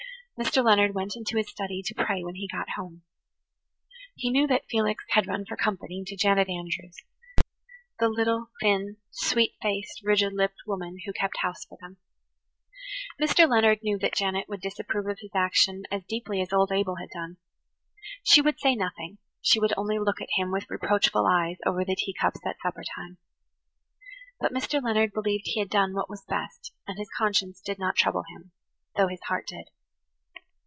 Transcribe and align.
Mr. 0.41 0.65
Leonard 0.65 0.95
went 0.95 1.11
to 1.11 1.37
his 1.37 1.51
study 1.51 1.83
to 1.85 1.93
pray 1.93 2.23
when 2.23 2.33
he 2.33 2.47
got 2.51 2.71
home. 2.71 3.03
He 4.15 4.31
knew 4.31 4.47
that 4.47 4.65
Felix 4.67 5.03
had 5.09 5.27
run 5.27 5.45
for 5.45 5.55
comforting 5.55 6.03
to 6.05 6.17
Janet 6.17 6.49
Andrews, 6.49 6.97
the 7.99 8.09
little 8.09 8.49
thin, 8.59 8.97
sweet 9.11 9.53
faced, 9.61 10.01
rigid 10.03 10.33
lipped 10.33 10.57
woman 10.65 10.97
who 11.05 11.13
kept 11.13 11.37
house 11.43 11.63
for 11.65 11.77
them. 11.79 11.97
Mr. 13.21 13.47
Leonard 13.47 13.83
knew 13.83 13.99
that 13.99 14.15
Janet 14.15 14.49
would 14.49 14.61
disapprove 14.61 15.05
of 15.05 15.19
his 15.19 15.29
action 15.35 15.83
as 15.91 16.03
deeply 16.05 16.41
as 16.41 16.51
old 16.51 16.71
Abel 16.71 16.95
had 16.95 17.11
done. 17.11 17.37
She 18.23 18.41
would 18.41 18.59
say 18.59 18.73
nothing, 18.73 19.19
she 19.43 19.59
would 19.59 19.73
only 19.77 19.99
look 19.99 20.21
at 20.21 20.29
him 20.37 20.51
with 20.51 20.71
reproachful 20.71 21.27
eyes 21.27 21.57
over 21.67 21.85
the 21.85 21.95
teacups 21.95 22.39
at 22.47 22.57
suppertime. 22.63 23.19
But 24.39 24.51
Mr. 24.53 24.81
Leonard 24.81 25.13
believed 25.13 25.43
he 25.45 25.59
had 25.59 25.69
done 25.69 25.93
what 25.93 26.09
was 26.09 26.25
best 26.27 26.73
and 26.87 26.97
his 26.97 27.11
conscience 27.15 27.61
did 27.61 27.77
not 27.77 27.95
trouble 27.95 28.23
him, 28.33 28.51
though 28.97 29.07
his 29.07 29.21
heart 29.27 29.45
did. 29.45 29.69